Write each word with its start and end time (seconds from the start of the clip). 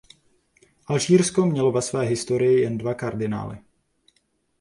Alžírsko 0.85 1.45
mělo 1.45 1.71
ve 1.71 1.81
své 1.81 2.03
historii 2.03 2.61
jen 2.61 2.77
dva 2.77 2.93
kardinály. 2.93 3.57